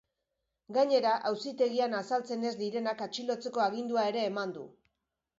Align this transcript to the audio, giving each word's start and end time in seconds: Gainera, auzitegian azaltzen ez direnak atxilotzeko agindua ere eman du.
Gainera, 0.75 1.09
auzitegian 1.31 1.93
azaltzen 1.97 2.45
ez 2.51 2.53
direnak 2.61 3.03
atxilotzeko 3.07 3.63
agindua 3.67 4.07
ere 4.13 4.23
eman 4.31 4.55
du. 4.57 4.65